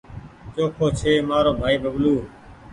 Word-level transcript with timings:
چوکو 0.53 0.85
ڇي 0.99 1.11
مآرو 1.27 1.51
ڀآئي 1.59 1.77
ببلو 1.83 2.15